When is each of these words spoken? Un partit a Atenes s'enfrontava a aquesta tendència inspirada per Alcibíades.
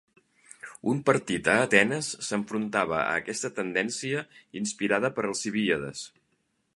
Un 0.91 1.01
partit 1.09 1.49
a 1.55 1.57
Atenes 1.65 2.09
s'enfrontava 2.29 2.97
a 3.01 3.13
aquesta 3.19 3.53
tendència 3.59 4.23
inspirada 4.63 5.15
per 5.19 5.27
Alcibíades. 5.29 6.03